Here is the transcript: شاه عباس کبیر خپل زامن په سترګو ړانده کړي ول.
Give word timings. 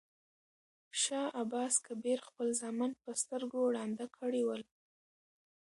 شاه 1.01 1.27
عباس 1.41 1.73
کبیر 1.85 2.19
خپل 2.27 2.47
زامن 2.59 2.91
په 3.03 3.11
سترګو 3.21 3.61
ړانده 3.75 4.05
کړي 4.17 4.41
ول. 4.45 4.61